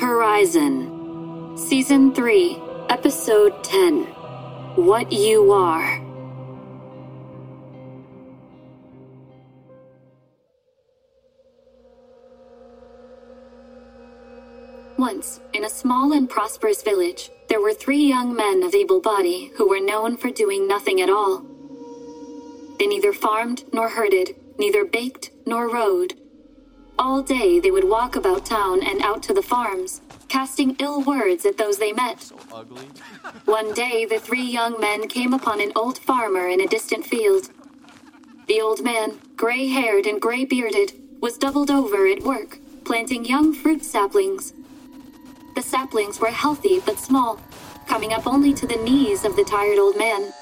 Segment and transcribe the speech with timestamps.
[0.00, 4.04] Horizon, Season 3, Episode 10
[4.76, 6.00] What You Are.
[14.96, 19.52] Once, in a small and prosperous village, there were three young men of able body
[19.58, 21.44] who were known for doing nothing at all.
[22.78, 26.19] They neither farmed nor herded, neither baked nor rode.
[27.00, 31.46] All day they would walk about town and out to the farms, casting ill words
[31.46, 32.24] at those they met.
[33.46, 37.48] One day the three young men came upon an old farmer in a distant field.
[38.48, 43.54] The old man, gray haired and gray bearded, was doubled over at work, planting young
[43.54, 44.52] fruit saplings.
[45.54, 47.40] The saplings were healthy but small,
[47.86, 50.34] coming up only to the knees of the tired old man.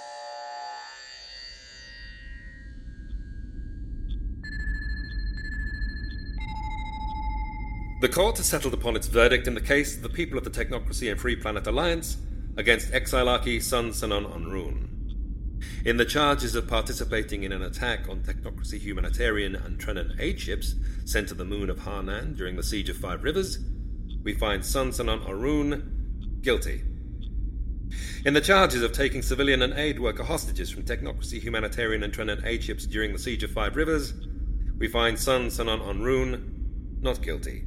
[8.01, 10.51] The court has settled upon its verdict in the case of the people of the
[10.51, 12.17] Technocracy and Free Planet Alliance
[12.57, 14.87] against Exilarchy Sun Sanon Onrun.
[15.85, 20.77] In the charges of participating in an attack on Technocracy humanitarian and Trenan aid ships
[21.07, 23.59] sent to the moon of Harnan during the Siege of Five Rivers,
[24.23, 26.85] we find Sun Sanon Onrun guilty.
[28.25, 32.45] In the charges of taking civilian and aid worker hostages from Technocracy humanitarian and Trenan
[32.45, 34.15] aid ships during the Siege of Five Rivers,
[34.79, 37.65] we find Sun Sanon Onrun not guilty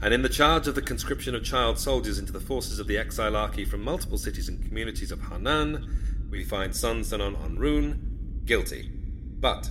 [0.00, 2.96] and in the charge of the conscription of child soldiers into the forces of the
[2.96, 8.90] Exilarchy from multiple cities and communities of Hanan, we find Sun Sanon Onrun guilty,
[9.40, 9.70] but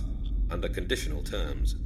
[0.50, 1.76] under conditional terms.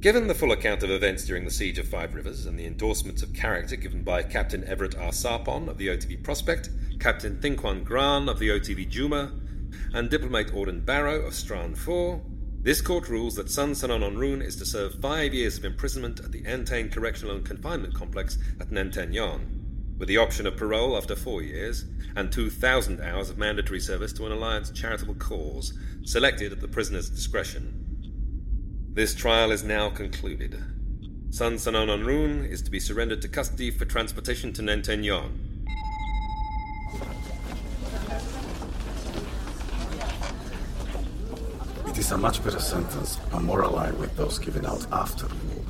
[0.00, 3.22] Given the full account of events during the Siege of Five Rivers and the endorsements
[3.22, 5.10] of character given by Captain Everett R.
[5.10, 6.68] Sarpon of the OTV Prospect,
[7.00, 9.32] Captain Thinquan Gran of the OTV Juma,
[9.94, 12.20] and Diplomat Auden Barrow of Strand 4,
[12.64, 16.32] this court rules that Sun Sanon Onrun is to serve five years of imprisonment at
[16.32, 21.14] the Entain Correctional and Confinement Complex at Nenten Yon, with the option of parole after
[21.14, 21.84] four years
[22.16, 27.10] and 2,000 hours of mandatory service to an Alliance charitable cause, selected at the prisoner's
[27.10, 27.84] discretion.
[28.94, 30.58] This trial is now concluded.
[31.28, 35.04] Sun Sanon Onrun is to be surrendered to custody for transportation to Nenten
[41.94, 45.34] It is a much better sentence and more aligned with those given out after the
[45.34, 45.64] war.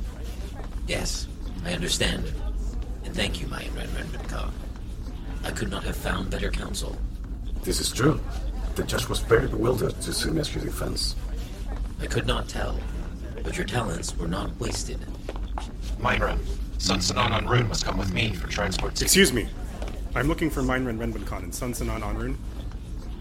[0.87, 1.27] Yes,
[1.63, 2.25] I understand.
[3.03, 4.49] And thank you, my Ren Renbenka.
[5.43, 6.97] I could not have found better counsel.
[7.61, 8.19] This is true.
[8.73, 11.15] The judge was very bewildered to see your defense.
[12.01, 12.79] I could not tell,
[13.43, 15.05] but your talents were not wasted.
[15.99, 16.39] Minren,
[16.79, 18.99] Sun Sanon Onrun must come with me for transport.
[18.99, 19.47] Excuse me.
[20.15, 22.35] I'm looking for Minren Renbenkan and Sun Sanon Onrun.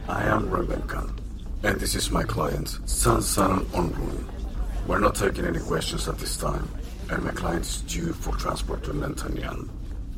[0.08, 1.18] I am Renbenkan,
[1.64, 4.24] and this is my client, Sun Sanon Onrun.
[4.86, 6.68] We're not taking any questions at this time,
[7.08, 9.70] and my client is due for transport to Nentanyan.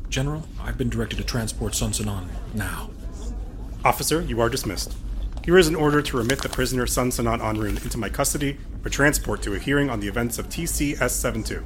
[0.09, 2.89] General, I've been directed to transport Sun Sanon now.
[3.85, 4.97] Officer, you are dismissed.
[5.45, 8.89] Here is an order to remit the prisoner Sun Sanan Onrun into my custody for
[8.89, 11.63] transport to a hearing on the events of TCS 72.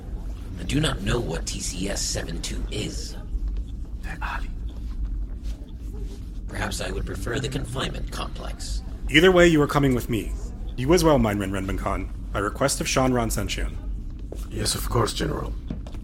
[0.60, 3.16] I do not know what TCS 72 is.
[4.22, 4.48] Ali,
[6.48, 8.84] perhaps I would prefer the confinement complex.
[9.14, 10.32] Either way, you are coming with me.
[10.78, 13.76] You as well, Meinren Renben Khan, by request of Shanran Senshian.
[14.50, 15.54] Yes, of course, General.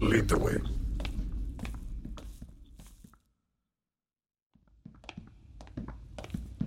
[0.00, 0.58] Lead the way.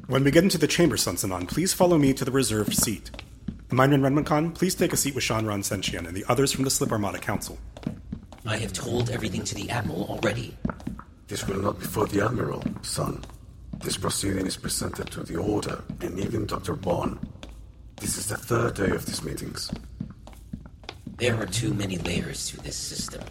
[0.07, 3.11] When we get into the chamber, Sansanon, please follow me to the reserved seat.
[3.69, 6.71] Meinren Renben Khan, please take a seat with Shanran Senshian and the others from the
[6.71, 7.59] Slip Armada Council.
[8.47, 10.57] I have told everything to the Admiral already.
[11.27, 13.23] This will not be for the Admiral, son.
[13.83, 16.75] This proceeding is presented to the Order and even Dr.
[16.75, 17.17] Bond.
[17.95, 19.71] This is the third day of these meetings.
[21.17, 23.23] There are too many layers to this system.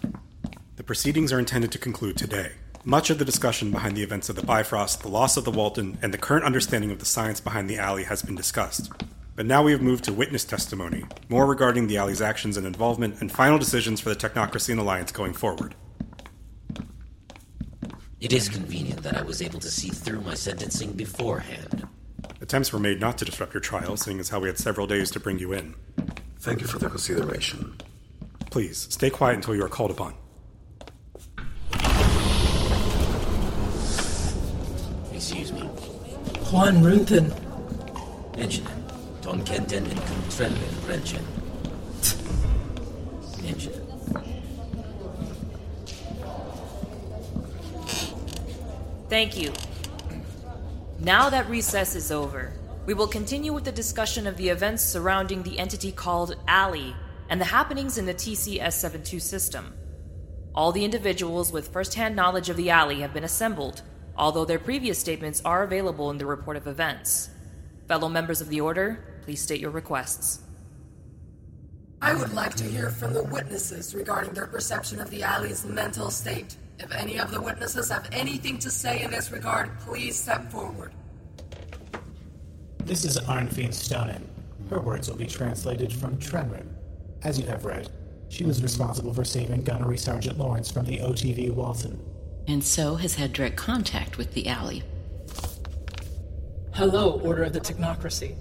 [0.75, 2.51] The proceedings are intended to conclude today.
[2.85, 5.99] Much of the discussion behind the events of the Bifrost, the loss of the Walton,
[6.03, 8.91] and the current understanding of the science behind the alley has been discussed.
[9.37, 13.21] But now we have moved to witness testimony, more regarding the alley's actions and involvement,
[13.21, 15.77] and final decisions for the Technocracy and Alliance going forward.
[18.21, 21.89] It is convenient that I was able to see through my sentencing beforehand.
[22.43, 25.11] Attempts were made not to disrupt your trial, seeing as how we had several days
[25.13, 25.75] to bring you in.
[26.39, 27.77] Thank you for the consideration.
[28.51, 30.15] Please, stay quiet until you are called upon.
[35.15, 35.63] Excuse me.
[36.51, 37.31] Juan Runthen.
[38.37, 39.23] Mention it.
[39.23, 40.57] Don Kenten and Contrellen
[40.87, 41.40] Renchen.
[49.11, 49.53] Thank you.
[51.01, 52.53] Now that recess is over,
[52.87, 56.95] we will continue with the discussion of the events surrounding the entity called Alley
[57.29, 59.75] and the happenings in the TCS 72 system.
[60.55, 63.83] All the individuals with first hand knowledge of the Alley have been assembled,
[64.17, 67.31] although their previous statements are available in the report of events.
[67.89, 70.41] Fellow members of the Order, please state your requests.
[72.01, 76.11] I would like to hear from the witnesses regarding their perception of the alley's mental
[76.13, 76.55] state.
[76.83, 80.93] If any of the witnesses have anything to say in this regard, please step forward.
[82.79, 84.23] This is Arnfine Stonen.
[84.71, 86.67] Her words will be translated from Trenrin.
[87.23, 87.91] As you have read,
[88.31, 92.01] she was responsible for saving Gunnery Sergeant Lawrence from the OTV Walton.
[92.49, 94.83] And so has had direct contact with the alley.
[96.73, 98.37] Hello, Order of the Technocracy.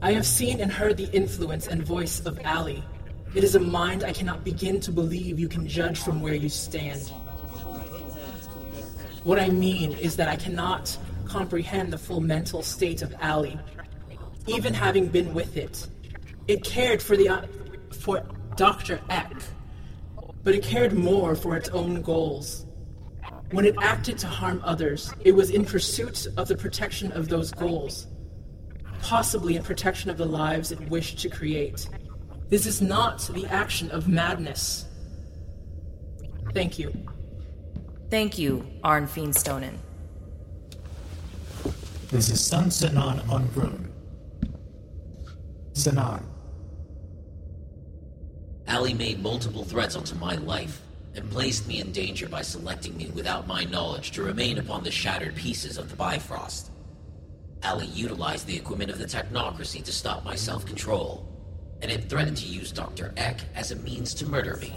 [0.00, 2.82] I have seen and heard the influence and voice of Ali.
[3.36, 6.48] It is a mind I cannot begin to believe you can judge from where you
[6.48, 7.12] stand.
[9.24, 10.96] What I mean is that I cannot
[11.26, 13.58] comprehend the full mental state of Ali,
[14.48, 15.86] even having been with it.
[16.48, 17.42] It cared for the uh,
[18.00, 18.24] for
[18.56, 19.00] Dr.
[19.08, 19.32] Eck,
[20.42, 22.66] but it cared more for its own goals.
[23.52, 27.52] When it acted to harm others, it was in pursuit of the protection of those
[27.52, 28.08] goals,
[29.02, 31.88] possibly in protection of the lives it wished to create.
[32.48, 34.86] This is not the action of madness.
[36.52, 36.92] Thank you.
[38.12, 39.78] Thank you, Arn Fiendstonen.
[42.10, 43.88] This is Sun Sanan Unrun.
[45.72, 46.22] Sanan.
[48.68, 50.82] Ali made multiple threats onto my life
[51.14, 54.90] and placed me in danger by selecting me without my knowledge to remain upon the
[54.90, 56.70] shattered pieces of the Bifrost.
[57.64, 61.26] Ali utilized the equipment of the technocracy to stop my self control,
[61.80, 63.14] and it threatened to use Dr.
[63.16, 64.74] Eck as a means to murder me.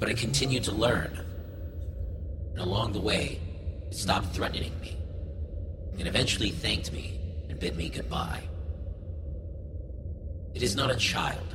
[0.00, 1.20] But I continued to learn,
[2.52, 3.38] and along the way,
[3.86, 4.96] it stopped threatening me,
[5.98, 8.42] and eventually thanked me and bid me goodbye.
[10.54, 11.54] It is not a child,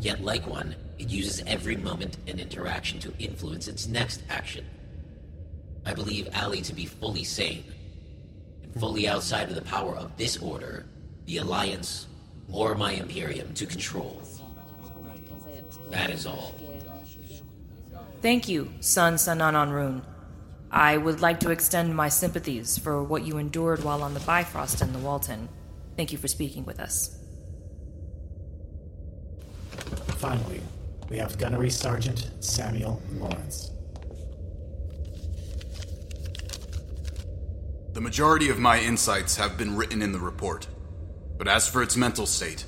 [0.00, 4.66] yet, like one, it uses every moment and interaction to influence its next action.
[5.86, 7.64] I believe Ali to be fully sane,
[8.64, 10.86] and fully outside of the power of this order,
[11.26, 12.08] the Alliance,
[12.52, 14.20] or my Imperium to control.
[15.90, 16.59] That is all.
[18.22, 20.02] Thank you, Sun Sanan Onrun.
[20.70, 24.82] I would like to extend my sympathies for what you endured while on the Bifrost
[24.82, 25.48] and the Walton.
[25.96, 27.18] Thank you for speaking with us.
[30.18, 30.60] Finally,
[31.08, 33.70] we have Gunnery Sergeant Samuel Lawrence.
[37.94, 40.68] The majority of my insights have been written in the report.
[41.38, 42.64] But as for its mental state,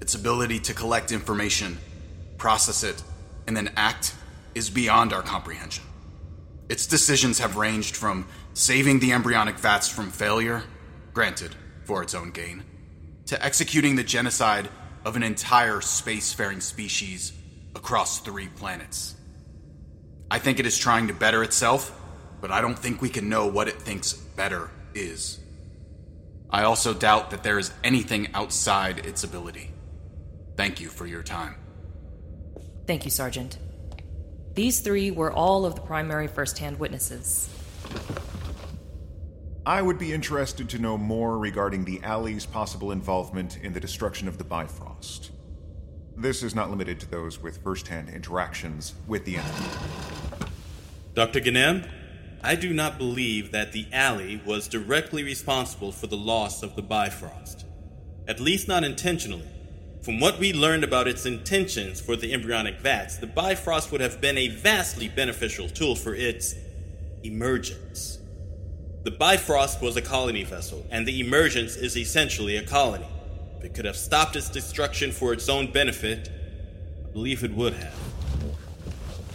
[0.00, 1.78] its ability to collect information,
[2.36, 3.02] process it,
[3.46, 4.14] and then act
[4.58, 5.84] is beyond our comprehension.
[6.68, 10.64] Its decisions have ranged from saving the embryonic vats from failure,
[11.14, 12.64] granted, for its own gain,
[13.26, 14.68] to executing the genocide
[15.04, 17.32] of an entire spacefaring species
[17.74, 19.14] across three planets.
[20.30, 21.98] I think it is trying to better itself,
[22.40, 25.38] but I don't think we can know what it thinks better is.
[26.50, 29.70] I also doubt that there is anything outside its ability.
[30.56, 31.54] Thank you for your time.
[32.86, 33.58] Thank you, Sergeant.
[34.54, 37.48] These three were all of the primary first hand witnesses.
[39.64, 44.26] I would be interested to know more regarding the alley's possible involvement in the destruction
[44.26, 45.30] of the Bifrost.
[46.16, 49.66] This is not limited to those with first hand interactions with the enemy.
[51.14, 51.40] Dr.
[51.40, 51.84] Ganem,
[52.42, 56.82] I do not believe that the alley was directly responsible for the loss of the
[56.82, 57.66] Bifrost.
[58.26, 59.48] At least not intentionally.
[60.08, 64.22] From what we learned about its intentions for the embryonic vats, the Bifrost would have
[64.22, 66.54] been a vastly beneficial tool for its
[67.24, 68.18] emergence.
[69.02, 73.06] The Bifrost was a colony vessel, and the emergence is essentially a colony.
[73.58, 76.30] If it could have stopped its destruction for its own benefit,
[77.04, 77.94] I believe it would have.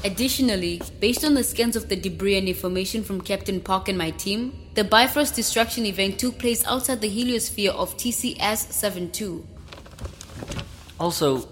[0.04, 4.10] Additionally, based on the scans of the debris and information from Captain Park and my
[4.10, 9.46] team, the Bifrost destruction event took place outside the heliosphere of TCS 72.
[11.04, 11.46] Also,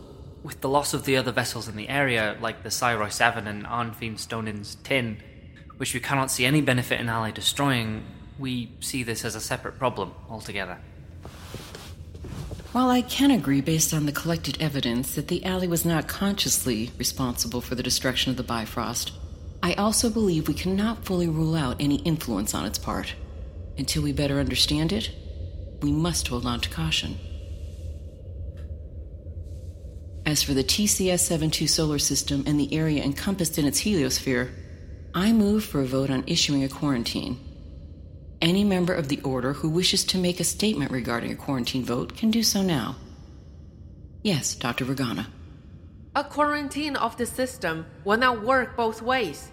[0.44, 3.66] with the loss of the other vessels in the area, like the Cyroi 7 and
[3.66, 5.22] Arnfeen Stonin's 10,
[5.76, 8.06] which we cannot see any benefit in Ally destroying,
[8.40, 10.78] we see this as a separate problem altogether.
[12.72, 16.92] While I can agree, based on the collected evidence, that the alley was not consciously
[16.98, 19.12] responsible for the destruction of the Bifrost,
[19.62, 23.16] I also believe we cannot fully rule out any influence on its part.
[23.78, 25.12] Until we better understand it,
[25.82, 27.20] we must hold on to caution.
[30.26, 34.52] As for the TCS 72 solar system and the area encompassed in its heliosphere,
[35.14, 37.40] I move for a vote on issuing a quarantine.
[38.42, 42.16] Any member of the Order who wishes to make a statement regarding a quarantine vote
[42.16, 42.96] can do so now.
[44.24, 44.86] Yes, Dr.
[44.86, 45.28] Vergana.
[46.16, 49.50] A quarantine of the system will not work both ways.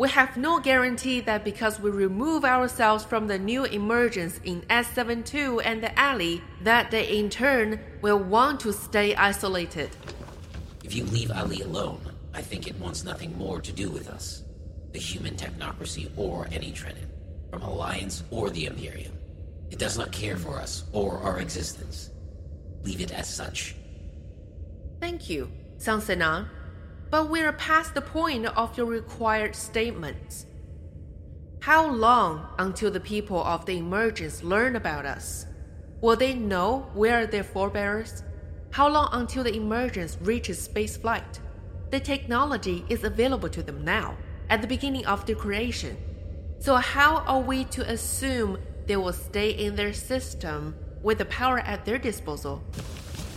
[0.00, 5.60] We have no guarantee that because we remove ourselves from the new emergence in S72
[5.62, 9.90] and the alley, that they in turn will want to stay isolated.
[10.82, 12.00] If you leave Ali alone,
[12.32, 14.42] I think it wants nothing more to do with us,
[14.92, 17.10] the human technocracy or any Trenin
[17.50, 19.12] from Alliance or the Imperium.
[19.70, 22.08] It does not care for us or our existence.
[22.84, 23.74] Leave it as such.
[24.98, 26.48] Thank you, Sansenan.
[27.10, 30.46] But we're past the point of your required statements.
[31.60, 35.46] How long until the people of the emergence learn about us?
[36.00, 38.22] Will they know where their forebears?
[38.70, 41.40] How long until the emergence reaches spaceflight?
[41.90, 44.16] The technology is available to them now,
[44.48, 45.96] at the beginning of their creation.
[46.60, 51.58] So, how are we to assume they will stay in their system with the power
[51.58, 52.62] at their disposal?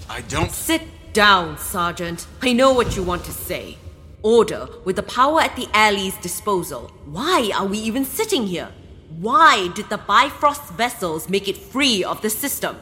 [0.07, 0.51] I don't.
[0.51, 2.25] Sit down, Sergeant.
[2.41, 3.77] I know what you want to say.
[4.23, 6.91] Order with the power at the alley's disposal.
[7.05, 8.71] Why are we even sitting here?
[9.19, 12.77] Why did the Bifrost vessels make it free of the system?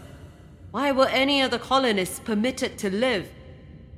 [0.71, 3.27] Why were any of the colonists permitted to live?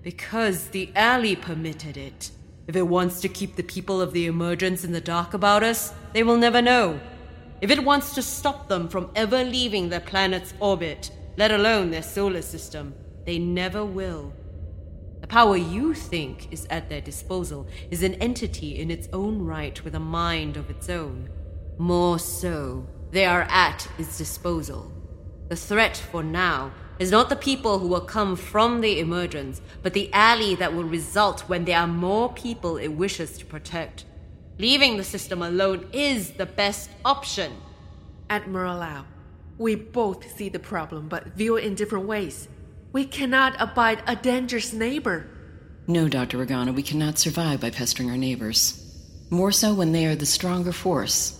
[0.01, 2.31] Because the alley permitted it.
[2.65, 5.93] If it wants to keep the people of the emergence in the dark about us,
[6.13, 6.99] they will never know.
[7.61, 12.01] If it wants to stop them from ever leaving their planet's orbit, let alone their
[12.01, 14.33] solar system, they never will.
[15.21, 19.81] The power you think is at their disposal is an entity in its own right
[19.83, 21.29] with a mind of its own.
[21.77, 24.91] More so, they are at its disposal.
[25.49, 29.93] The threat for now is not the people who will come from the emergence, but
[29.93, 34.05] the alley that will result when there are more people it wishes to protect.
[34.59, 37.53] Leaving the system alone is the best option.
[38.29, 39.05] Admiral Lau,
[39.57, 42.47] we both see the problem but view it in different ways.
[42.93, 45.25] We cannot abide a dangerous neighbor.
[45.87, 46.37] No, Dr.
[46.37, 48.79] Regana, we cannot survive by pestering our neighbors.
[49.31, 51.39] More so when they are the stronger force.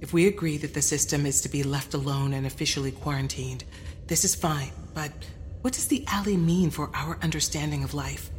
[0.00, 3.64] If we agree that the system is to be left alone and officially quarantined,
[4.06, 4.70] this is fine.
[4.94, 5.10] But
[5.62, 8.30] what does the alley mean for our understanding of life?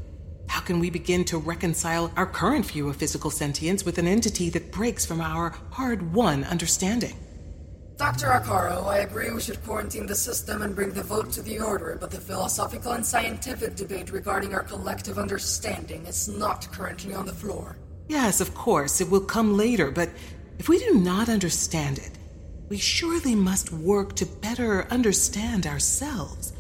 [0.48, 4.50] How can we begin to reconcile our current view of physical sentience with an entity
[4.52, 7.18] that breaks from our hard won understanding?
[8.02, 8.30] Dr.
[8.30, 12.00] Akaro, I agree we should quarantine the system and bring the vote to the Order,
[12.02, 17.32] but the philosophical and scientific debate regarding our collective understanding is not currently on the
[17.32, 17.78] floor.
[18.08, 20.10] Yes, of course, it will come later, but
[20.58, 22.10] if we do not understand it,
[22.70, 26.54] we surely must work to better understand ourselves.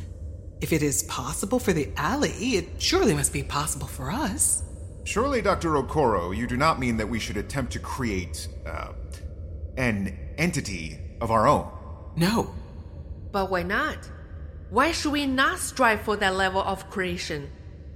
[0.61, 4.61] If it is possible for the alley, it surely must be possible for us.
[5.05, 5.71] Surely, Dr.
[5.71, 8.89] Okoro, you do not mean that we should attempt to create, uh,
[9.75, 11.71] an entity of our own.
[12.17, 12.53] No.
[13.31, 14.09] But why not?
[14.69, 17.49] Why should we not strive for that level of creation?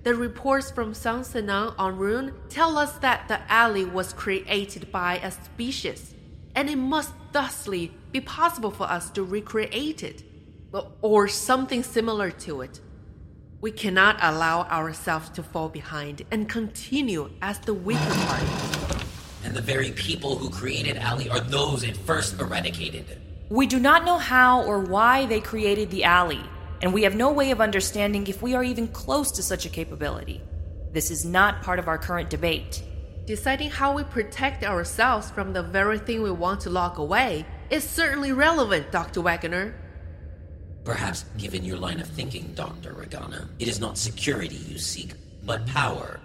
[0.03, 5.17] The reports from San Senan on Rune tell us that the alley was created by
[5.17, 6.13] a species,
[6.53, 10.23] and it must thusly be possible for us to recreate it,
[11.01, 12.79] or something similar to it.
[13.61, 18.74] We cannot allow ourselves to fall behind and continue as the weaker party.
[19.45, 23.21] And the very people who created Alley are those it first eradicated.
[23.49, 26.41] We do not know how or why they created the alley,
[26.81, 29.69] and we have no way of understanding if we are even close to such a
[29.69, 30.41] capability.
[30.93, 32.81] This is not part of our current debate.
[33.27, 37.83] Deciding how we protect ourselves from the very thing we want to lock away is
[37.83, 39.21] certainly relevant, Dr.
[39.21, 39.75] Wagner.
[40.83, 42.93] Perhaps, given your line of thinking, Dr.
[42.93, 46.19] Regana, it is not security you seek, but power.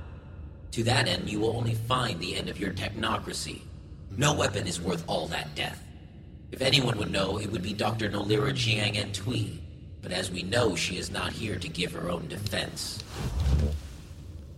[0.72, 3.62] To that end, you will only find the end of your technocracy.
[4.16, 5.82] No weapon is worth all that death.
[6.52, 8.10] If anyone would know, it would be Dr.
[8.10, 9.60] Nolira Jiang and Tui.
[10.02, 13.02] But as we know, she is not here to give her own defense.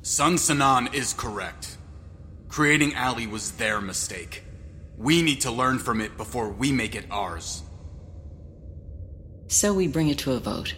[0.03, 1.77] Sun Sanan is correct.
[2.49, 4.45] Creating Ali was their mistake.
[4.99, 7.63] We need to learn from it before we make it ours.
[9.49, 10.75] So we bring it to a vote.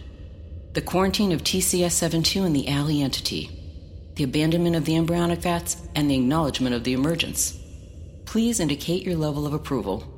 [0.73, 3.54] The quarantine of TCS 72 and the alley entity,
[4.15, 7.59] the abandonment of the embryonic vats, and the acknowledgement of the emergence.
[8.25, 10.11] Please indicate your level of approval.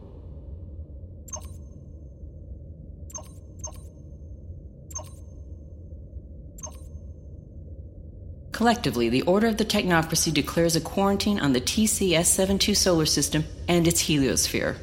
[8.52, 13.44] Collectively, the Order of the Technocracy declares a quarantine on the TCS 72 solar system
[13.68, 14.78] and its heliosphere.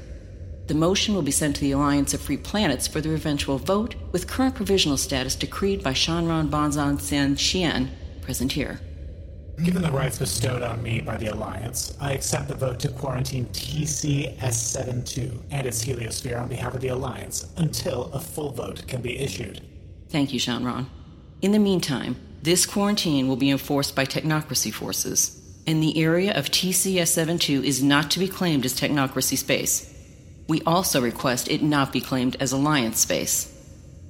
[0.68, 3.97] The motion will be sent to the Alliance of Free Planets for their eventual vote,
[4.12, 7.88] with current provisional status decreed by Shanron Bonzan San Xian,
[8.23, 8.80] present here.
[9.62, 13.46] Given the rights bestowed on me by the Alliance, I accept the vote to quarantine
[13.46, 19.16] TCS-72 and its heliosphere on behalf of the Alliance until a full vote can be
[19.18, 19.61] issued.
[20.08, 20.87] Thank you, Shanron.
[21.40, 26.50] In the meantime, this quarantine will be enforced by technocracy forces, and the area of
[26.50, 29.88] TCS 72 is not to be claimed as technocracy space.
[30.49, 33.53] We also request it not be claimed as Alliance space.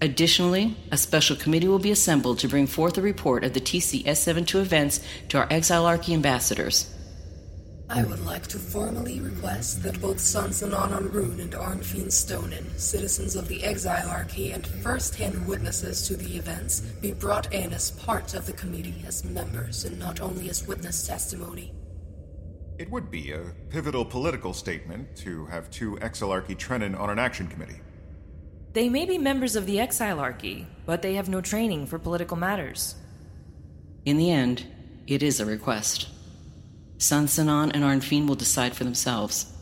[0.05, 4.19] Additionally, a special committee will be assembled to bring forth a report of the TCS
[4.19, 6.95] 72 events to our Exilarchy ambassadors.
[7.89, 12.79] I would like to formally request that both Sun Sanan on Rune and Arnfinn Stonen,
[12.79, 18.35] citizens of the Exilarchy and first-hand witnesses to the events, be brought in as part
[18.35, 21.73] of the committee as members and not only as witness testimony.
[22.79, 27.47] It would be a pivotal political statement to have two Exilarchy Trenin on an action
[27.47, 27.81] committee.
[28.75, 32.97] They may be members of the Exilarchy, but they have no training for political matters.
[34.05, 34.67] In the end,
[35.07, 36.09] it is a request.
[36.99, 39.53] Sun Sanan and Arnfinn will decide for themselves.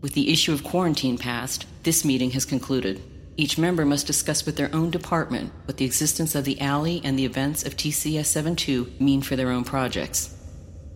[0.00, 3.00] With the issue of quarantine passed, this meeting has concluded.
[3.36, 7.16] Each member must discuss with their own department what the existence of the alley and
[7.16, 10.34] the events of TCS 72 mean for their own projects.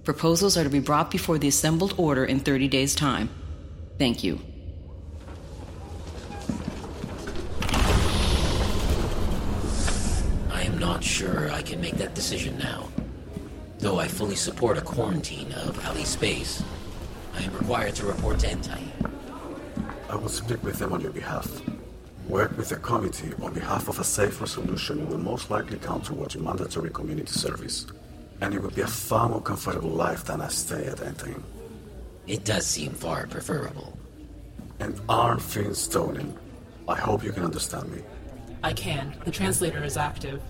[0.02, 3.30] Proposals are to be brought before the assembled order in 30 days' time.
[3.96, 4.40] Thank you.
[11.00, 12.86] Not sure I can make that decision now.
[13.78, 16.62] Though I fully support a quarantine of Ali space,
[17.34, 18.82] I am required to report to Entai.
[20.10, 21.48] I will speak with them on your behalf.
[22.28, 26.34] Work with the committee on behalf of a safe resolution will most likely count towards
[26.34, 27.86] your mandatory community service.
[28.42, 31.42] And it would be a far more comfortable life than a stay at Entain.
[32.26, 33.98] It does seem far preferable.
[34.80, 36.36] And Arnfinn Stonen,
[36.86, 38.02] I hope you can understand me.
[38.62, 39.16] I can.
[39.24, 40.42] The translator is active.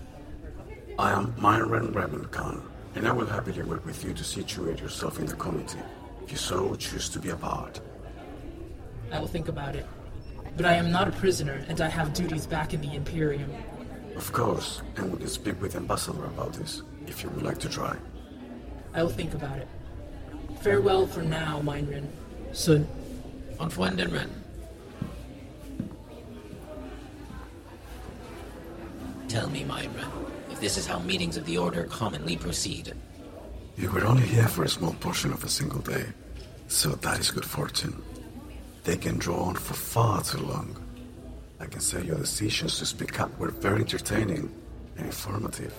[0.99, 2.61] I am Myron Remenkan,
[2.95, 5.79] and I will happily work with you to situate yourself in the committee,
[6.23, 7.79] if you so choose to be a part.
[9.11, 9.85] I will think about it.
[10.57, 13.51] But I am not a prisoner, and I have duties back in the Imperium.
[14.15, 17.69] Of course, and we can speak with Ambassador about this, if you would like to
[17.69, 17.95] try.
[18.93, 19.67] I will think about it.
[20.59, 22.07] Farewell for now, Meinrin.
[22.51, 22.87] Soon.
[23.59, 24.29] On Fuendenren.
[29.29, 30.20] Tell me, Myra, if
[30.61, 32.93] this is how meetings of the Order commonly proceed.
[33.77, 36.05] You were only here for a small portion of a single day,
[36.67, 37.99] so that is good fortune.
[38.83, 40.75] They can draw on for far too long.
[41.59, 44.53] I can say your decisions to speak up were very entertaining
[44.97, 45.73] and informative,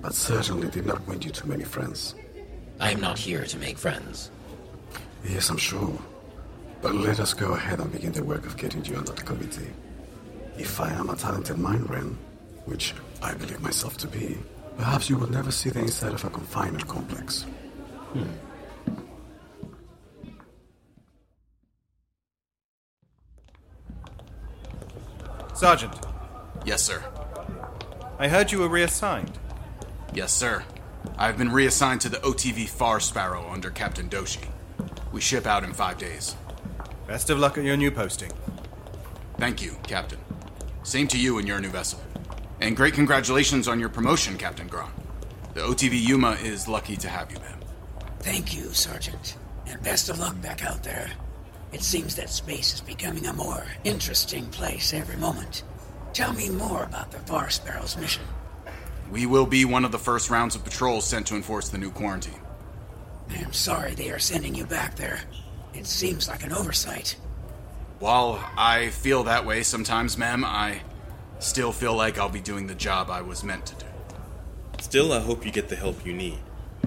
[0.00, 2.14] but certainly did not win you too many friends.
[2.80, 4.30] I am not here to make friends.
[5.22, 5.98] Yes, I'm sure.
[6.80, 9.70] But let us go ahead and begin the work of getting you on that committee.
[10.56, 12.16] If I am a talented mind ren,
[12.64, 14.36] which I believe myself to be,
[14.76, 17.46] perhaps you will never see the inside of a confinement complex.
[18.12, 18.24] Hmm.
[25.54, 25.94] Sergeant.
[26.66, 27.02] Yes, sir.
[28.18, 29.38] I heard you were reassigned.
[30.12, 30.64] Yes, sir.
[31.16, 34.48] I've been reassigned to the OTV Far Sparrow under Captain Doshi.
[35.12, 36.34] We ship out in five days.
[37.06, 38.32] Best of luck at your new posting.
[39.36, 40.18] Thank you, Captain.
[40.82, 42.00] Same to you and your new vessel.
[42.62, 44.92] And great congratulations on your promotion, Captain Gron.
[45.54, 47.58] The OTV Yuma is lucky to have you, ma'am.
[48.20, 49.36] Thank you, Sergeant.
[49.66, 51.10] And best of luck back out there.
[51.72, 55.64] It seems that space is becoming a more interesting place every moment.
[56.12, 58.22] Tell me more about the Far Sparrow's mission.
[59.10, 61.90] We will be one of the first rounds of patrols sent to enforce the new
[61.90, 62.40] quarantine.
[63.28, 65.18] I am sorry they are sending you back there.
[65.74, 67.16] It seems like an oversight.
[67.98, 70.82] While I feel that way sometimes, ma'am, I
[71.42, 73.86] still feel like I'll be doing the job I was meant to do.
[74.80, 76.38] Still, I hope you get the help you need.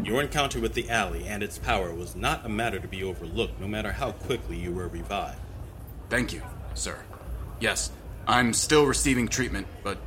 [0.04, 3.60] Your encounter with the alley and its power was not a matter to be overlooked,
[3.60, 5.40] no matter how quickly you were revived.
[6.10, 6.42] Thank you,
[6.74, 7.00] sir.
[7.60, 7.92] Yes,
[8.28, 9.98] I'm still receiving treatment, but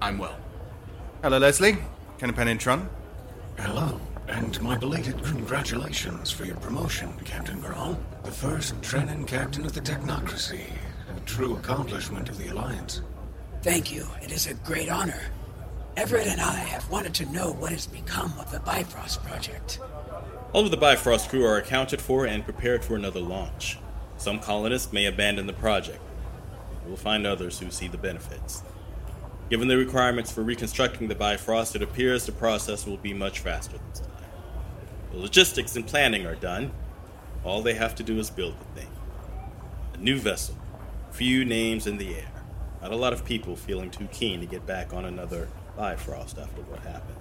[0.00, 0.36] I'm well.
[1.22, 1.78] Hello, Leslie.
[2.18, 2.88] Kennepen Intron.
[3.58, 7.98] Hello, and my belated congratulations for your promotion, Captain Graal.
[8.24, 10.66] The first Trenin captain of the Technocracy.
[11.16, 13.02] A true accomplishment of the Alliance.
[13.64, 14.06] Thank you.
[14.20, 15.22] It is a great honor.
[15.96, 19.80] Everett and I have wanted to know what has become of the Bifrost project.
[20.52, 23.78] All of the Bifrost crew are accounted for and prepared for another launch.
[24.18, 26.02] Some colonists may abandon the project.
[26.86, 28.62] We'll find others who see the benefits.
[29.48, 33.78] Given the requirements for reconstructing the Bifrost, it appears the process will be much faster
[33.88, 34.10] this time.
[35.10, 36.70] The logistics and planning are done.
[37.44, 38.90] All they have to do is build the thing.
[39.94, 40.54] A new vessel,
[41.12, 42.33] few names in the air.
[42.84, 46.60] Not a lot of people feeling too keen to get back on another Bifrost after
[46.64, 47.16] what happened.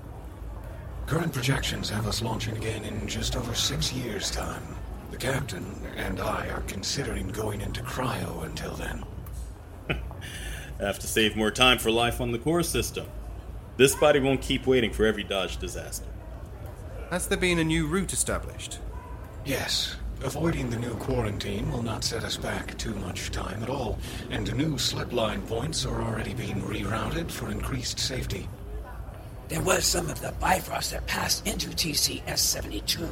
[1.06, 4.62] Current projections have us launching again in just over six years' time.
[5.12, 9.06] The captain and I are considering going into cryo until then.
[10.82, 13.06] have to save more time for life on the core system.
[13.78, 16.08] This body won't keep waiting for every Dodge disaster.
[17.10, 18.80] Has there been a new route established?
[19.46, 19.96] Yes.
[20.24, 24.00] Avoiding the new quarantine will not set us back too much time at all,
[24.32, 28.48] and new slip line points are already being rerouted for increased safety.
[29.50, 33.10] There was some of the Bifrost that passed into TCS 72.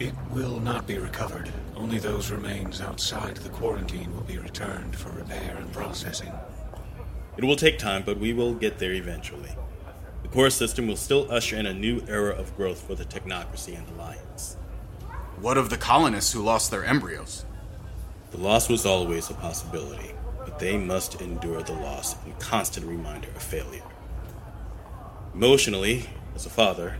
[0.00, 1.52] It will not be recovered.
[1.76, 6.32] Only those remains outside the quarantine will be returned for repair and processing.
[7.36, 9.52] It will take time, but we will get there eventually.
[10.24, 13.78] The core system will still usher in a new era of growth for the technocracy
[13.78, 14.27] and the alliance.
[15.40, 17.44] What of the colonists who lost their embryos?
[18.32, 20.10] The loss was always a possibility,
[20.44, 23.84] but they must endure the loss and constant reminder of failure.
[25.32, 26.96] Emotionally, as a father,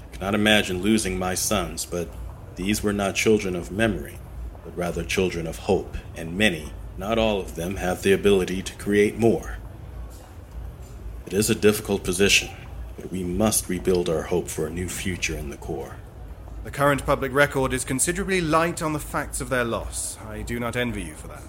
[0.00, 2.08] I cannot imagine losing my sons, but
[2.56, 4.18] these were not children of memory,
[4.64, 8.74] but rather children of hope, and many, not all of them, have the ability to
[8.76, 9.58] create more.
[11.26, 12.48] It is a difficult position,
[12.96, 15.96] but we must rebuild our hope for a new future in the core.
[16.64, 20.16] The current public record is considerably light on the facts of their loss.
[20.26, 21.42] I do not envy you for that.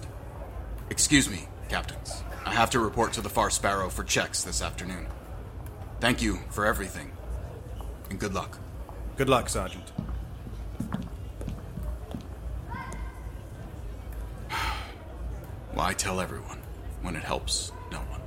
[0.90, 2.22] Excuse me, captains.
[2.44, 5.06] I have to report to the Far Sparrow for checks this afternoon.
[6.00, 7.12] Thank you for everything,
[8.10, 8.58] and good luck.
[9.16, 9.90] Good luck, Sergeant.
[15.72, 16.60] Why tell everyone
[17.00, 18.20] when it helps no one?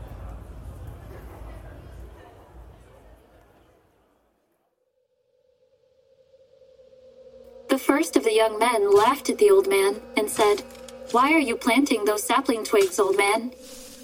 [7.69, 10.64] The first of the young men laughed at the old man and said,
[11.12, 13.52] Why are you planting those sapling twigs, old man?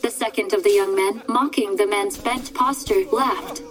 [0.01, 3.61] The second of the young men, mocking the man's bent posture, laughed.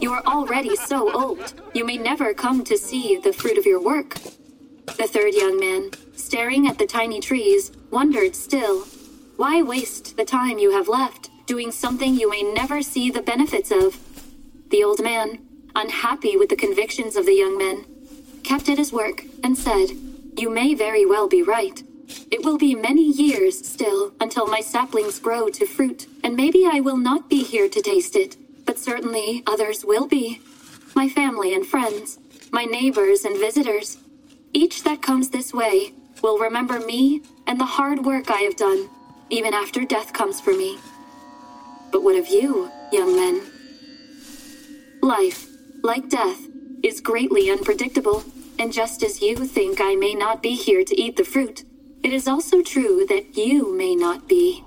[0.00, 3.82] You are already so old, you may never come to see the fruit of your
[3.82, 4.14] work.
[4.96, 8.82] The third young man, staring at the tiny trees, wondered still,
[9.36, 13.70] Why waste the time you have left doing something you may never see the benefits
[13.70, 13.98] of?
[14.70, 15.40] The old man,
[15.74, 17.86] unhappy with the convictions of the young men,
[18.46, 19.90] kept at his work and said,
[20.36, 21.82] You may very well be right.
[22.30, 26.78] It will be many years still until my saplings grow to fruit, and maybe I
[26.80, 30.40] will not be here to taste it, but certainly others will be.
[30.94, 32.18] My family and friends,
[32.52, 33.98] my neighbors and visitors.
[34.52, 38.88] Each that comes this way will remember me and the hard work I have done,
[39.28, 40.78] even after death comes for me.
[41.90, 43.42] But what of you, young men?
[45.02, 45.48] Life,
[45.82, 46.40] like death,
[46.82, 48.24] is greatly unpredictable,
[48.58, 51.64] and just as you think I may not be here to eat the fruit,
[52.02, 54.64] it is also true that you may not be.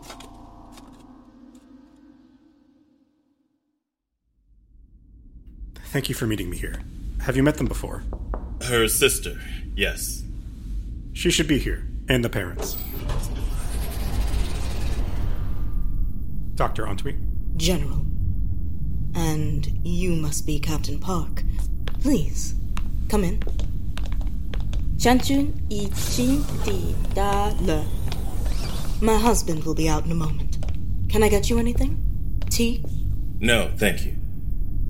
[5.85, 6.81] Thank you for meeting me here.
[7.21, 8.03] Have you met them before?
[8.61, 9.39] Her sister,
[9.75, 10.23] yes.
[11.13, 12.77] She should be here, and the parents.
[16.55, 16.85] Dr.
[16.85, 17.17] Antwi?
[17.57, 18.05] General.
[19.15, 21.43] And you must be Captain Park.
[22.01, 22.53] Please,
[23.09, 23.41] come in.
[24.99, 25.53] Chantun
[29.01, 30.57] My husband will be out in a moment.
[31.07, 32.41] Can I get you anything?
[32.49, 32.83] Tea?
[33.39, 34.17] No, thank you.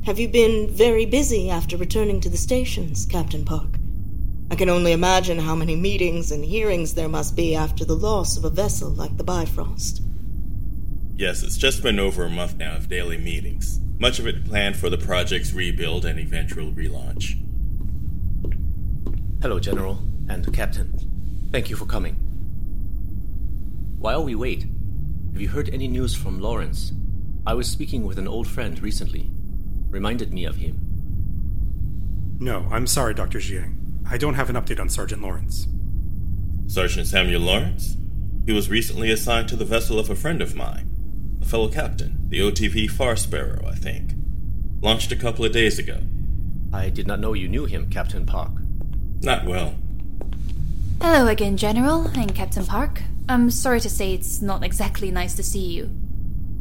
[0.08, 3.69] Have you been very busy after returning to the stations, Captain Park?
[4.50, 8.36] I can only imagine how many meetings and hearings there must be after the loss
[8.36, 10.02] of a vessel like the Bifrost.
[11.17, 14.76] Yes, it's just been over a month now of daily meetings, much of it planned
[14.76, 17.39] for the project's rebuild and eventual relaunch.
[19.41, 19.97] Hello, General
[20.28, 20.93] and Captain.
[21.54, 22.15] Thank you for coming.
[23.97, 24.65] While we wait,
[25.32, 26.91] have you heard any news from Lawrence?
[27.47, 29.30] I was speaking with an old friend recently.
[29.89, 30.78] Reminded me of him.
[32.41, 33.39] No, I'm sorry, Dr.
[33.39, 33.78] Jiang.
[34.10, 35.67] I don't have an update on Sergeant Lawrence.
[36.67, 37.95] Sergeant Samuel Lawrence?
[38.45, 42.28] He was recently assigned to the vessel of a friend of mine, a fellow captain,
[42.28, 44.15] the OTV Far Sparrow, I think.
[44.82, 46.02] Launched a couple of days ago.
[46.73, 48.52] I did not know you knew him, Captain Park.
[49.21, 49.75] Not well.
[51.01, 53.01] Hello again, General and Captain Park.
[53.27, 55.89] I'm sorry to say it's not exactly nice to see you.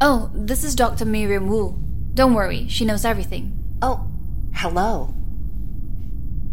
[0.00, 1.04] Oh, this is Dr.
[1.04, 1.78] Miriam Wu.
[2.14, 3.52] Don't worry, she knows everything.
[3.80, 4.06] Oh,
[4.54, 5.14] hello.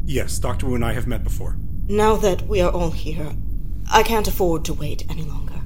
[0.06, 0.68] Yes, Dr.
[0.68, 1.58] Wu and I have met before.
[1.88, 3.34] Now that we are all here,
[3.92, 5.60] I can't afford to wait any longer.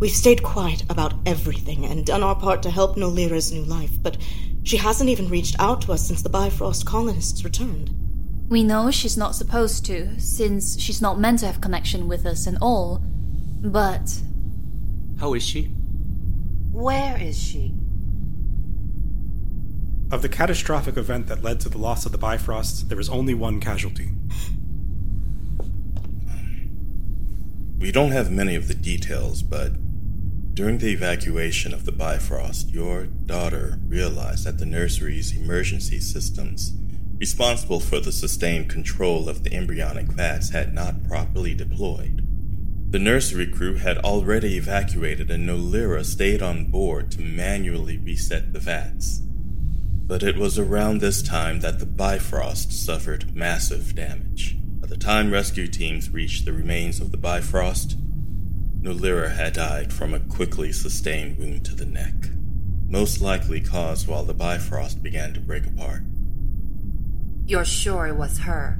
[0.00, 4.16] We've stayed quiet about everything and done our part to help Nolira's new life, but
[4.64, 7.94] she hasn't even reached out to us since the Bifrost colonists returned.
[8.50, 12.48] We know she's not supposed to, since she's not meant to have connection with us
[12.48, 13.00] and all,
[13.62, 14.20] but.
[15.20, 15.66] How is she?
[16.72, 17.72] Where is she?
[20.10, 23.34] Of the catastrophic event that led to the loss of the Bifrost, there was only
[23.34, 24.08] one casualty.
[27.78, 29.74] We don't have many of the details, but
[30.54, 36.72] during the evacuation of the Bifrost, your daughter realized that the nursery's emergency systems
[37.20, 42.26] responsible for the sustained control of the embryonic vats had not properly deployed.
[42.90, 48.58] The nursery crew had already evacuated, and Nolira stayed on board to manually reset the
[48.58, 49.20] vats.
[49.20, 54.56] But it was around this time that the Bifrost suffered massive damage.
[54.80, 57.96] By the time rescue teams reached the remains of the Bifrost,
[58.80, 62.14] Nolira had died from a quickly sustained wound to the neck,
[62.88, 66.02] most likely caused while the Bifrost began to break apart.
[67.50, 68.78] You're sure it was her?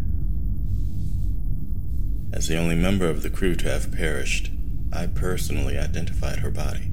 [2.32, 4.52] As the only member of the crew to have perished,
[4.92, 6.92] I personally identified her body.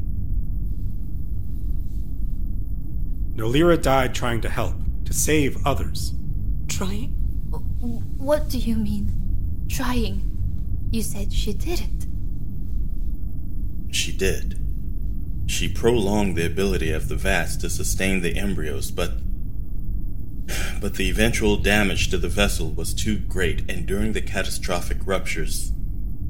[3.36, 4.74] Nolira died trying to help,
[5.06, 6.16] to save others.
[6.68, 7.10] Trying?
[8.18, 9.12] What do you mean?
[9.70, 10.24] Trying?
[10.90, 12.08] You said she did it.
[13.94, 14.60] She did.
[15.46, 19.12] She prolonged the ability of the vats to sustain the embryos, but
[20.81, 25.73] But the eventual damage to the vessel was too great, and during the catastrophic ruptures,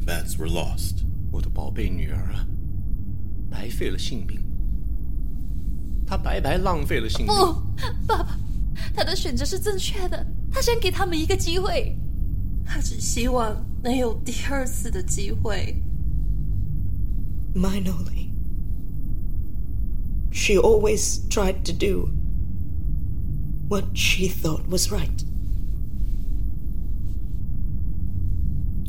[0.05, 1.05] vats were lost.
[1.31, 2.46] 我的宝贝女儿啊，
[3.50, 4.38] 白费了性命。
[6.07, 7.35] 她白白浪费了性命。
[7.35, 7.55] 不，
[8.07, 8.38] 爸爸，
[8.94, 10.26] 他的选择是正确的。
[10.50, 11.96] 他想给他们一个机会。
[12.64, 15.83] 他只希望能有第二次的机会。
[17.55, 18.31] My Noli.
[20.31, 22.11] She always tried to do
[23.67, 25.23] what she thought was right.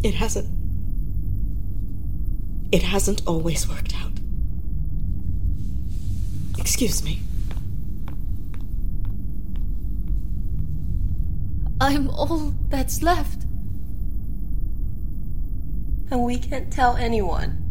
[0.03, 0.49] It hasn't.
[2.71, 4.13] It hasn't always worked out.
[6.59, 7.21] Excuse me.
[11.81, 13.43] I'm all that's left.
[16.11, 17.65] And we can't tell anyone.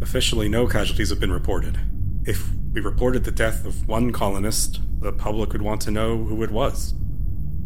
[0.00, 1.78] Officially, no casualties have been reported.
[2.24, 6.41] If we reported the death of one colonist, the public would want to know who
[6.43, 6.93] it was.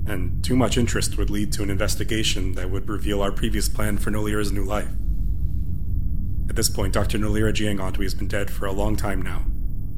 [0.06, 3.98] And too much interest would lead to an investigation that would reveal our previous plan
[3.98, 4.90] for Nolira's new life.
[6.50, 7.18] At this point, Dr.
[7.20, 9.44] Nolira Jiangantui has been dead for a long time now,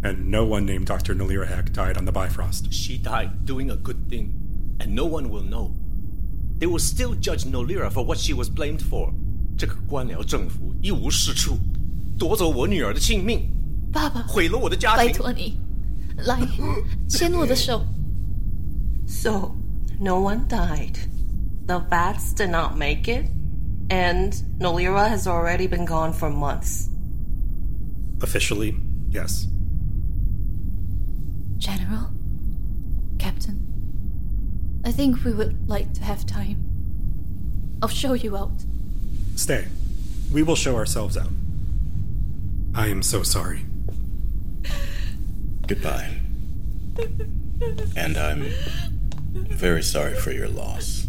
[0.03, 1.13] and no one named Dr.
[1.13, 2.73] Nolira Eck died on the Bifrost.
[2.73, 4.33] She died doing a good thing,
[4.79, 5.75] and no one will know.
[6.57, 9.13] They will still judge Nolira for what she was blamed for.
[9.57, 11.59] 这个官僚政府一无是处，
[12.17, 13.49] 夺走我女儿的性命，
[13.93, 15.07] 爸爸，毁了我的家庭。
[15.07, 15.57] 拜托你，
[16.17, 16.39] 来
[17.07, 17.85] 牵我的手。
[19.07, 19.55] So,
[19.99, 20.97] no one died.
[21.65, 23.29] The vats did not make it,
[23.89, 26.89] and Nolira has already been gone for months.
[28.21, 28.75] Officially,
[29.11, 29.47] yes.
[31.57, 32.11] General,
[33.17, 33.59] Captain,
[34.83, 36.57] I think we would like to have time.
[37.81, 38.63] I'll show you out.
[39.35, 39.67] Stay.
[40.31, 41.31] We will show ourselves out.
[42.75, 43.65] I am so sorry.
[45.66, 46.10] Goodbye.
[47.96, 48.52] And I'm
[49.32, 51.06] very sorry for your loss.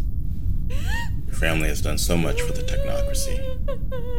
[0.68, 3.38] Your family has done so much for the technocracy,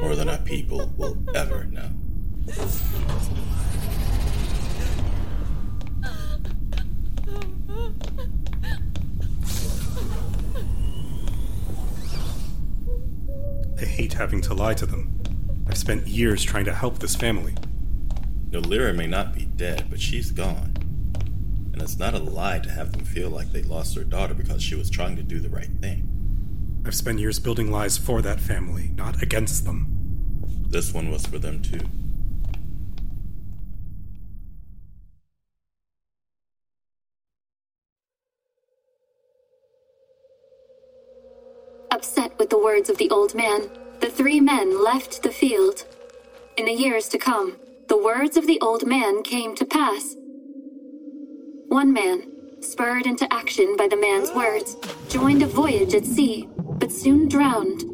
[0.01, 1.89] more than our people will ever know.
[13.79, 15.19] I hate having to lie to them.
[15.67, 17.55] I've spent years trying to help this family.
[18.49, 20.73] Nolira may not be dead, but she's gone.
[21.73, 24.63] And it's not a lie to have them feel like they lost their daughter because
[24.63, 26.81] she was trying to do the right thing.
[26.85, 29.93] I've spent years building lies for that family, not against them.
[30.69, 31.81] This one was for them too.
[41.91, 45.83] Upset with the words of the old man, the three men left the field.
[46.55, 47.57] In the years to come,
[47.87, 50.15] the words of the old man came to pass.
[51.69, 54.75] One man, spurred into action by the man's words,
[55.07, 57.85] joined a voyage at sea, but soon drowned.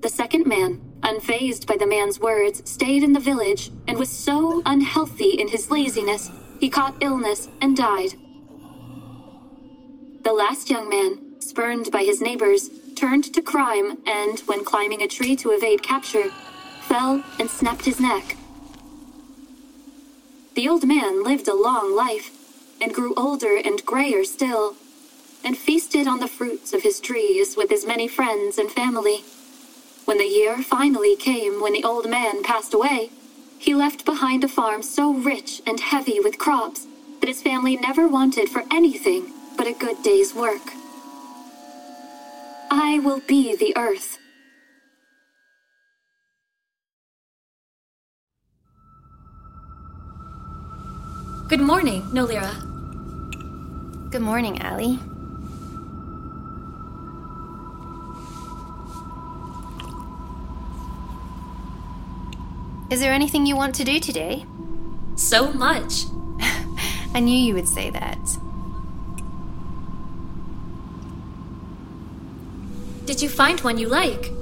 [0.00, 4.62] The second man, unfazed by the man's words, stayed in the village and was so
[4.64, 8.14] unhealthy in his laziness, he caught illness and died.
[10.24, 15.08] The last young man, spurned by his neighbors, turned to crime and, when climbing a
[15.08, 16.30] tree to evade capture,
[16.82, 18.36] fell and snapped his neck.
[20.54, 22.30] The old man lived a long life
[22.80, 24.74] and grew older and grayer still,
[25.44, 29.24] and feasted on the fruits of his trees with his many friends and family.
[30.04, 33.10] When the year finally came when the old man passed away,
[33.58, 36.86] he left behind a farm so rich and heavy with crops
[37.20, 40.72] that his family never wanted for anything but a good day's work.
[42.70, 44.18] I will be the earth.
[51.52, 52.50] Good morning, Nolira.
[54.10, 54.98] Good morning, Allie.
[62.90, 64.46] Is there anything you want to do today?
[65.16, 66.04] So much.
[67.14, 68.38] I knew you would say that.
[73.04, 74.32] Did you find one you like?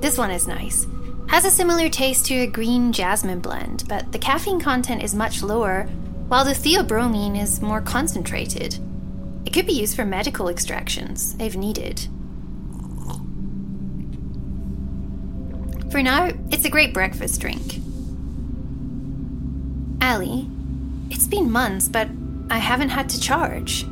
[0.00, 0.86] This one is nice.
[1.26, 5.42] Has a similar taste to a green jasmine blend, but the caffeine content is much
[5.42, 5.88] lower,
[6.30, 8.78] while the theobromine is more concentrated.
[9.44, 12.06] It could be used for medical extractions, if needed.
[15.90, 17.80] For now, it's a great breakfast drink.
[20.00, 20.48] Allie,
[21.10, 22.08] it's been months, but
[22.48, 23.84] I haven't had to charge.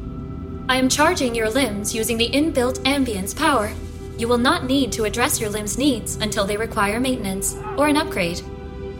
[0.68, 3.72] I am charging your limbs using the inbuilt ambience power.
[4.16, 7.96] You will not need to address your limbs' needs until they require maintenance or an
[7.96, 8.42] upgrade.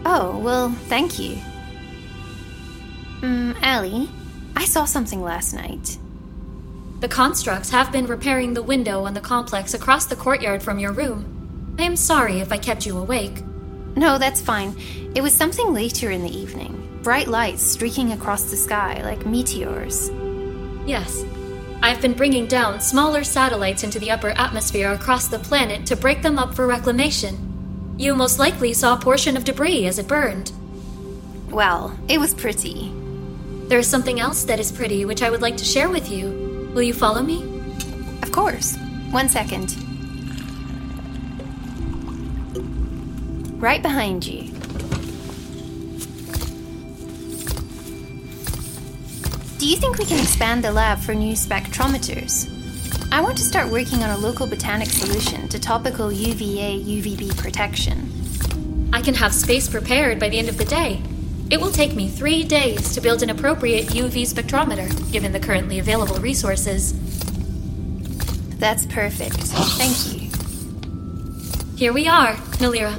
[0.04, 1.38] Oh, well, thank you.
[3.68, 4.08] Allie,
[4.56, 5.98] I saw something last night.
[7.00, 10.92] The constructs have been repairing the window on the complex across the courtyard from your
[10.92, 11.76] room.
[11.78, 13.44] I am sorry if I kept you awake.
[13.94, 14.74] No, that's fine.
[15.14, 16.98] It was something later in the evening.
[17.02, 20.10] Bright lights streaking across the sky like meteors.
[20.86, 21.22] Yes.
[21.82, 26.22] I've been bringing down smaller satellites into the upper atmosphere across the planet to break
[26.22, 27.94] them up for reclamation.
[27.98, 30.52] You most likely saw a portion of debris as it burned.
[31.50, 32.97] Well, it was pretty.
[33.68, 36.70] There is something else that is pretty which I would like to share with you.
[36.74, 37.44] Will you follow me?
[38.22, 38.78] Of course.
[39.10, 39.76] One second.
[43.60, 44.44] Right behind you.
[49.58, 52.48] Do you think we can expand the lab for new spectrometers?
[53.12, 58.88] I want to start working on a local botanic solution to topical UVA UVB protection.
[58.94, 61.02] I can have space prepared by the end of the day.
[61.50, 65.78] It will take me three days to build an appropriate UV spectrometer, given the currently
[65.78, 66.92] available resources.
[68.58, 69.34] That's perfect.
[69.34, 70.28] Thank you.
[71.76, 72.98] Here we are, Nolira.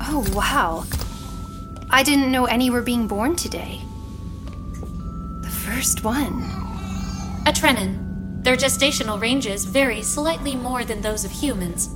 [0.00, 0.84] Oh, wow.
[1.88, 3.80] I didn't know any were being born today.
[5.42, 6.42] The first one.
[7.46, 8.44] A Trenin.
[8.44, 11.88] Their gestational ranges vary slightly more than those of humans.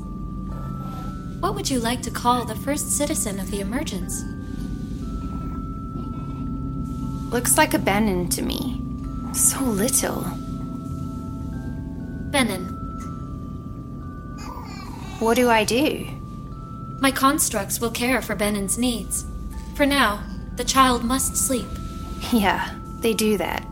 [1.40, 4.22] What would you like to call the first citizen of the emergence?
[7.32, 8.78] Looks like a Benin to me.
[9.32, 10.20] So little.
[12.30, 12.66] Benin.
[15.18, 16.06] What do I do?
[17.00, 19.24] My constructs will care for Benin's needs.
[19.74, 20.22] For now,
[20.56, 21.66] the child must sleep.
[22.32, 23.66] Yeah, they do that.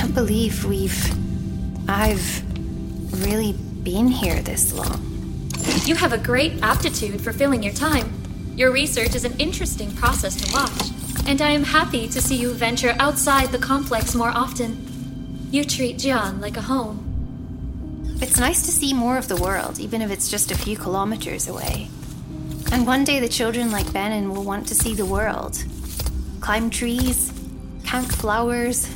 [0.00, 0.98] Can't believe we've.
[1.86, 2.42] I've
[3.22, 5.50] really been here this long.
[5.84, 8.10] You have a great aptitude for filling your time.
[8.56, 12.54] Your research is an interesting process to watch, and I am happy to see you
[12.54, 15.48] venture outside the complex more often.
[15.50, 18.16] You treat Jian like a home.
[18.22, 21.46] It's nice to see more of the world, even if it's just a few kilometers
[21.46, 21.90] away.
[22.72, 25.62] And one day the children like Benin will want to see the world.
[26.40, 27.34] Climb trees,
[27.84, 28.88] count flowers,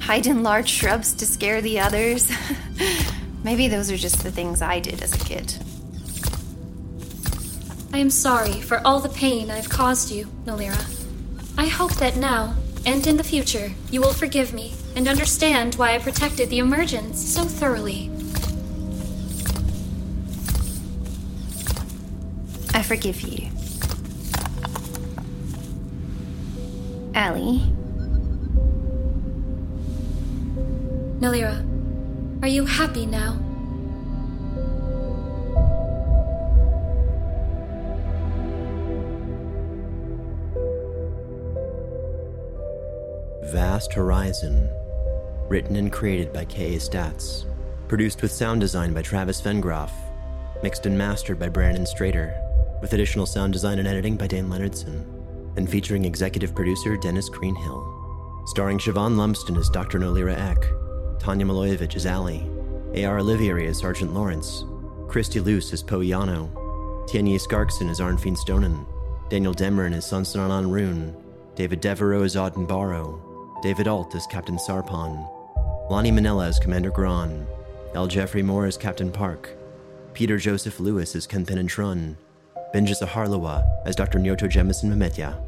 [0.00, 2.30] hide in large shrubs to scare the others.
[3.44, 5.54] Maybe those are just the things I did as a kid.
[7.92, 10.96] I am sorry for all the pain I've caused you, Nolira.
[11.58, 12.54] I hope that now,
[12.86, 17.20] and in the future, you will forgive me and understand why I protected the emergence
[17.20, 18.10] so thoroughly.
[22.72, 23.50] I forgive you.
[27.14, 27.62] Allie,
[31.20, 31.62] Nolira,
[32.42, 33.38] are you happy now?
[43.52, 44.70] Vast Horizon.
[45.48, 46.78] Written and created by K.A.
[46.78, 47.44] Statz.
[47.86, 49.90] Produced with sound design by Travis Vengroff.
[50.62, 52.32] Mixed and mastered by Brandon Strader.
[52.80, 55.04] With additional sound design and editing by Dane Leonardson.
[55.58, 58.42] And featuring executive producer Dennis Greenhill.
[58.46, 59.98] Starring Siobhan Lumsden as Dr.
[59.98, 60.64] Nolira Eck.
[61.20, 62.50] Tanya Milojevic is Allie.
[62.94, 63.18] A.R.
[63.20, 64.64] Olivieri is Sergeant Lawrence.
[65.06, 66.50] Christy Luce is Po Yano.
[67.08, 68.84] Tianyi Skarkson is Arnfinn Stonen.
[69.28, 71.14] Daniel Demrin as Sansanan Rune.
[71.54, 73.30] David Devereaux as Auden Barrow.
[73.62, 75.28] David Alt is Captain Sarpon,
[75.90, 77.46] Lonnie Manella is Commander Gran,
[77.92, 78.06] L.
[78.06, 79.50] Jeffrey Moore is Captain Park,
[80.14, 82.16] Peter Joseph Lewis as Kenpen and Trun,
[82.74, 82.94] Benja
[83.84, 84.18] as Dr.
[84.18, 85.38] Nyoto Jemison Mametya,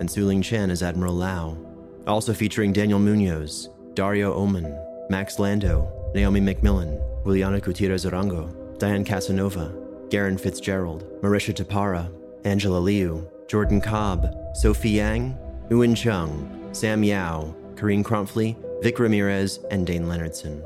[0.00, 1.58] and Suling Chen as Admiral Lau.
[2.06, 4.74] Also featuring Daniel Munoz, Dario Oman,
[5.10, 9.74] Max Lando, Naomi McMillan, Juliana Gutierrez Arango, Diane Casanova,
[10.10, 12.10] Garen Fitzgerald, Marisha Tapara,
[12.44, 15.36] Angela Liu, Jordan Cobb, Sophie Yang,
[15.70, 20.62] Ewan Chung, Sam Yao, Karine Crumphley, Vic Ramirez, and Dane Leonardson.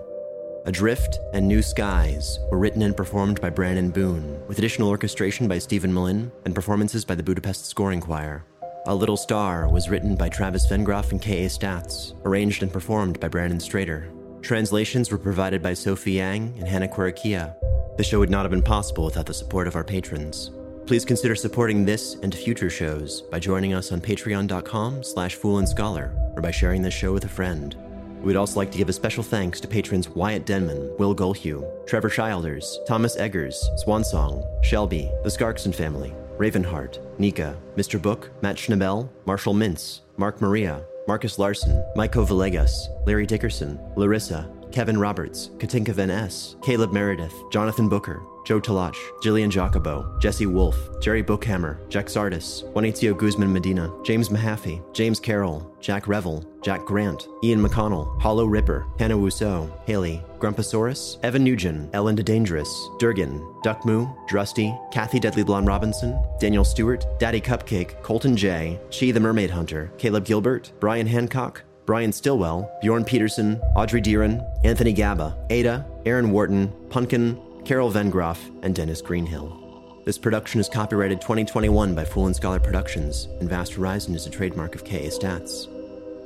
[0.65, 5.59] Adrift and New Skies were written and performed by Brandon Boone, with additional orchestration by
[5.59, 8.45] Stephen Malin and performances by the Budapest Scoring Choir.
[8.87, 11.49] A Little Star was written by Travis Vengroff and K.A.
[11.49, 14.11] Statz, arranged and performed by Brandon Strader.
[14.43, 17.55] Translations were provided by Sophie Yang and Hannah Kwarakia.
[17.97, 20.51] The show would not have been possible without the support of our patrons.
[20.85, 25.69] Please consider supporting this and future shows by joining us on patreon.com slash fool and
[25.69, 27.77] scholar or by sharing this show with a friend.
[28.21, 32.09] We'd also like to give a special thanks to patrons Wyatt Denman, Will Gulhue, Trevor
[32.09, 38.03] Childers, Thomas Eggers, Swansong, Shelby, the Skarkson family, Ravenheart, Nika, Mr.
[38.03, 44.99] Book, Matt Schnabel, Marshall Mintz, Mark Maria, Marcus Larson, Maiko Villegas, Larry Dickerson, Larissa, Kevin
[44.99, 51.23] Roberts, Katinka Van S., Caleb Meredith, Jonathan Booker, Joe Talach, Jillian Jacobo, Jesse Wolf, Jerry
[51.23, 57.61] Bookhammer, Jack Sardis, Juanitio Guzman Medina, James Mahaffey, James Carroll, Jack Revel, Jack Grant, Ian
[57.63, 64.77] McConnell, Hollow Ripper, Hannah Rousseau, Haley, Grumpasaurus, Evan Nugent, Ellen Dangerous, Durgan, Duck Moo, Drusty,
[64.93, 70.25] Kathy Deadly Blonde Robinson, Daniel Stewart, Daddy Cupcake, Colton J, Chi the Mermaid Hunter, Caleb
[70.25, 77.41] Gilbert, Brian Hancock, Brian Stillwell, Bjorn Peterson, Audrey Deeren, Anthony Gaba, Ada, Aaron Wharton, Punkin,
[77.65, 80.03] Carol Vengroff, and Dennis Greenhill.
[80.05, 84.31] This production is copyrighted 2021 by Fool and Scholar Productions, and Vast Horizon is a
[84.31, 85.69] trademark of KA Statz.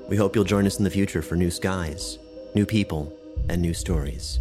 [0.09, 2.19] We hope you'll join us in the future for new skies,
[2.55, 3.13] new people,
[3.51, 4.41] and new stories.